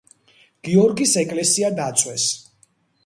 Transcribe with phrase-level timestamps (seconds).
[0.67, 2.29] გიორგის ეკლესია დაწვეს.